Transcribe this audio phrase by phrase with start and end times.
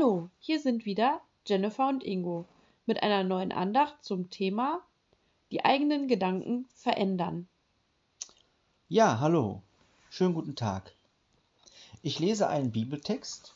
[0.00, 2.46] Hallo, hier sind wieder Jennifer und Ingo
[2.86, 4.80] mit einer neuen Andacht zum Thema
[5.50, 7.48] die eigenen Gedanken verändern.
[8.88, 9.62] Ja, hallo,
[10.08, 10.94] schönen guten Tag.
[12.00, 13.54] Ich lese einen Bibeltext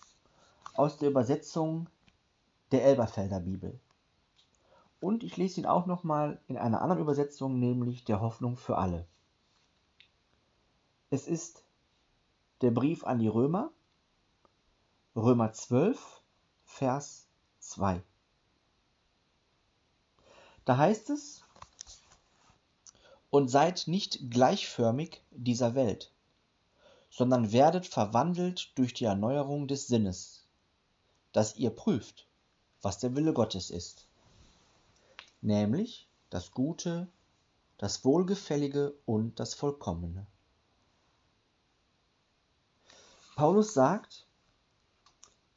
[0.75, 1.87] aus der Übersetzung
[2.72, 3.81] der Elberfelder Bibel.
[5.01, 9.06] Und ich lese ihn auch nochmal in einer anderen Übersetzung, nämlich der Hoffnung für alle.
[11.08, 11.65] Es ist
[12.61, 13.71] der Brief an die Römer,
[15.17, 16.20] Römer 12,
[16.77, 17.28] Vers
[17.60, 18.02] 2.
[20.65, 21.45] Da heißt es,
[23.30, 26.10] und seid nicht gleichförmig dieser Welt,
[27.10, 30.48] sondern werdet verwandelt durch die Erneuerung des Sinnes,
[31.30, 32.27] dass ihr prüft,
[32.82, 34.09] was der Wille Gottes ist,
[35.43, 37.06] nämlich das Gute,
[37.79, 40.27] das Wohlgefällige und das Vollkommene.
[43.37, 44.27] Paulus sagt,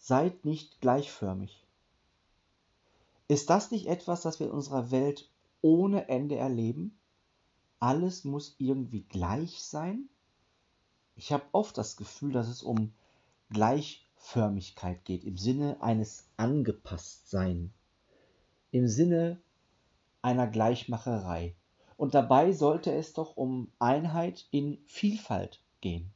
[0.07, 1.65] Seid nicht gleichförmig.
[3.27, 5.29] Ist das nicht etwas, das wir in unserer Welt
[5.61, 6.97] ohne Ende erleben?
[7.81, 10.07] Alles muss irgendwie gleich sein?
[11.17, 12.93] Ich habe oft das Gefühl, dass es um
[13.49, 17.73] Gleichförmigkeit geht, im Sinne eines Angepasstsein,
[18.71, 19.41] im Sinne
[20.21, 21.53] einer Gleichmacherei.
[21.97, 26.13] Und dabei sollte es doch um Einheit in Vielfalt gehen.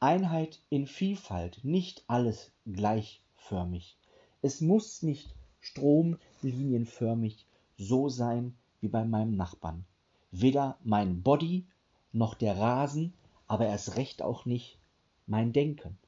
[0.00, 3.96] Einheit in Vielfalt, nicht alles gleichförmig.
[4.42, 7.46] Es muss nicht stromlinienförmig
[7.76, 9.84] so sein wie bei meinem Nachbarn.
[10.30, 11.66] Weder mein Body
[12.12, 13.12] noch der Rasen,
[13.48, 14.78] aber erst recht auch nicht
[15.26, 15.98] mein Denken,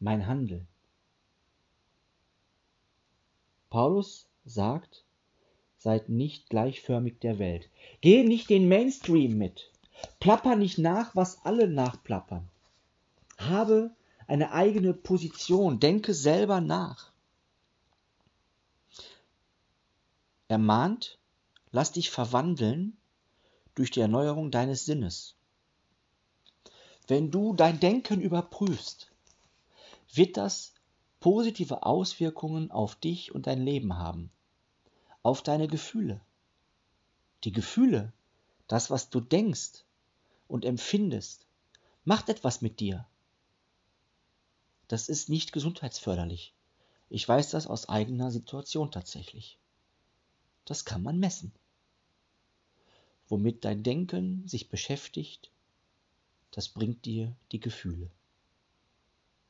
[0.00, 0.66] mein Handeln.
[3.68, 5.04] Paulus sagt,
[5.76, 7.68] seid nicht gleichförmig der Welt.
[8.00, 9.70] Geh nicht den Mainstream mit.
[10.18, 12.48] Plapper nicht nach, was alle nachplappern.
[13.38, 13.94] Habe
[14.26, 17.12] eine eigene Position, denke selber nach.
[20.48, 21.18] Er mahnt,
[21.70, 22.96] lass dich verwandeln
[23.74, 25.34] durch die Erneuerung deines Sinnes.
[27.08, 29.10] Wenn du dein Denken überprüfst,
[30.12, 30.72] wird das
[31.20, 34.30] positive Auswirkungen auf dich und dein Leben haben,
[35.22, 36.20] auf deine Gefühle.
[37.44, 38.12] Die Gefühle,
[38.68, 39.84] das, was du denkst
[40.48, 41.46] und empfindest,
[42.04, 43.06] macht etwas mit dir.
[44.88, 46.54] Das ist nicht gesundheitsförderlich.
[47.08, 49.58] Ich weiß das aus eigener Situation tatsächlich.
[50.64, 51.52] Das kann man messen.
[53.28, 55.50] Womit dein Denken sich beschäftigt,
[56.50, 58.10] das bringt dir die Gefühle.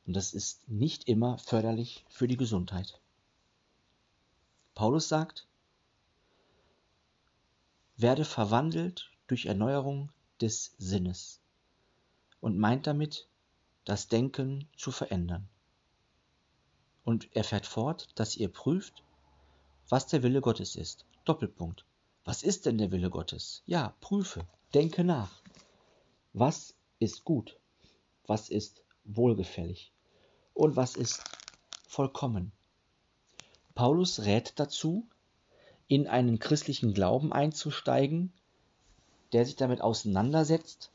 [0.05, 2.99] Und das ist nicht immer förderlich für die Gesundheit.
[4.73, 5.47] Paulus sagt,
[7.97, 11.41] werde verwandelt durch Erneuerung des Sinnes
[12.39, 13.27] und meint damit
[13.87, 15.47] das Denken zu verändern.
[17.05, 19.01] Und er fährt fort, dass ihr prüft,
[19.87, 21.05] was der Wille Gottes ist.
[21.23, 21.85] Doppelpunkt.
[22.25, 23.63] Was ist denn der Wille Gottes?
[23.65, 25.41] Ja, prüfe, denke nach.
[26.33, 27.57] Was ist gut?
[28.25, 29.93] Was ist wohlgefällig?
[30.53, 31.23] Und was ist
[31.87, 32.51] vollkommen?
[33.73, 35.07] Paulus rät dazu,
[35.87, 38.33] in einen christlichen Glauben einzusteigen,
[39.31, 40.91] der sich damit auseinandersetzt,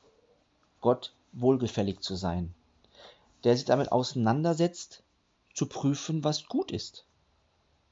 [0.82, 2.54] Gott wohlgefällig zu sein,
[3.44, 5.02] der sich damit auseinandersetzt,
[5.54, 7.04] zu prüfen, was gut ist,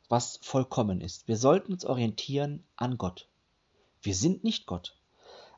[0.09, 1.29] was vollkommen ist.
[1.29, 3.29] Wir sollten uns orientieren an Gott.
[4.03, 4.97] Wir sind nicht Gott,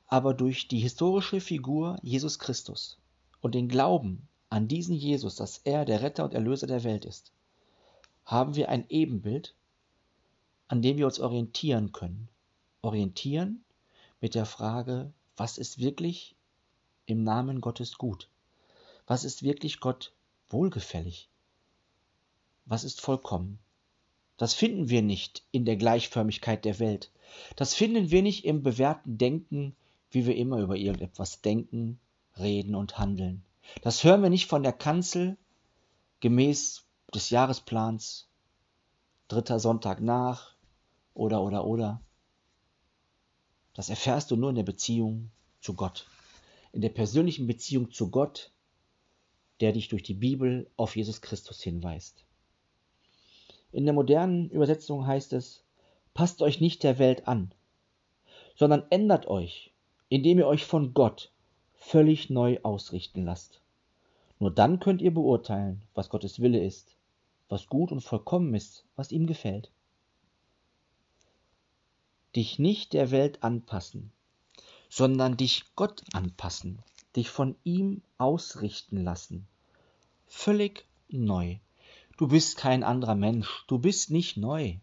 [0.07, 2.99] aber durch die historische Figur Jesus Christus
[3.41, 7.33] und den Glauben an diesen Jesus, dass er der Retter und Erlöser der Welt ist,
[8.25, 9.55] haben wir ein Ebenbild,
[10.69, 12.29] an dem wir uns orientieren können.
[12.83, 13.65] Orientieren
[14.21, 16.35] mit der Frage, was ist wirklich
[17.07, 18.29] im Namen Gottes gut?
[19.13, 20.15] Was ist wirklich Gott
[20.49, 21.29] wohlgefällig?
[22.65, 23.59] Was ist vollkommen?
[24.39, 27.11] Das finden wir nicht in der Gleichförmigkeit der Welt.
[27.55, 29.77] Das finden wir nicht im bewährten Denken,
[30.11, 32.01] wie wir immer über irgendetwas denken,
[32.39, 33.45] reden und handeln.
[33.83, 35.37] Das hören wir nicht von der Kanzel
[36.21, 38.29] gemäß des Jahresplans,
[39.29, 40.55] dritter Sonntag nach
[41.13, 42.01] oder oder oder.
[43.75, 46.07] Das erfährst du nur in der Beziehung zu Gott.
[46.73, 48.51] In der persönlichen Beziehung zu Gott
[49.63, 52.25] der dich durch die Bibel auf Jesus Christus hinweist.
[53.71, 55.63] In der modernen Übersetzung heißt es,
[56.15, 57.55] passt euch nicht der Welt an,
[58.57, 59.73] sondern ändert euch,
[60.09, 61.31] indem ihr euch von Gott
[61.75, 63.61] völlig neu ausrichten lasst.
[64.41, 66.97] Nur dann könnt ihr beurteilen, was Gottes Wille ist,
[67.49, 69.71] was gut und vollkommen ist, was ihm gefällt.
[72.35, 74.11] Dich nicht der Welt anpassen,
[74.89, 76.81] sondern dich Gott anpassen,
[77.15, 79.47] dich von ihm ausrichten lassen.
[80.35, 81.59] Völlig neu.
[82.17, 84.79] Du bist kein anderer Mensch, du bist nicht neu.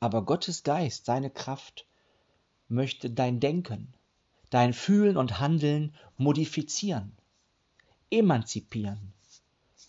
[0.00, 1.84] Aber Gottes Geist, seine Kraft,
[2.68, 3.92] möchte dein Denken,
[4.48, 7.12] dein Fühlen und Handeln modifizieren,
[8.10, 9.12] emanzipieren,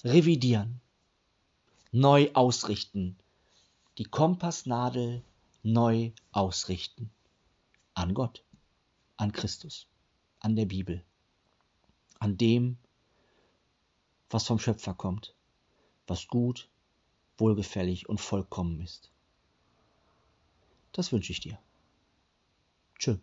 [0.04, 0.82] revidieren,
[1.92, 3.18] neu ausrichten,
[3.98, 5.24] die Kompassnadel
[5.64, 7.12] neu ausrichten.
[7.94, 8.44] An Gott,
[9.16, 9.88] an Christus,
[10.40, 11.02] an der Bibel,
[12.18, 12.78] an dem,
[14.30, 15.36] was vom Schöpfer kommt,
[16.08, 16.70] was gut,
[17.38, 19.12] wohlgefällig und vollkommen ist.
[20.92, 21.60] Das wünsche ich dir.
[22.98, 23.20] Tschüss.